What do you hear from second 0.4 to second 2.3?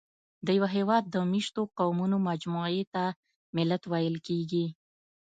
د یوه هېواد د مېشتو قومونو